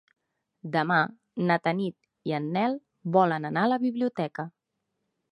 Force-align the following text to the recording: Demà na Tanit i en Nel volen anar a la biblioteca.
Demà 0.75 0.95
na 1.49 1.57
Tanit 1.67 1.95
i 2.29 2.33
en 2.37 2.47
Nel 2.55 2.77
volen 3.17 3.45
anar 3.51 3.65
a 3.67 3.71
la 3.73 3.79
biblioteca. 3.85 4.47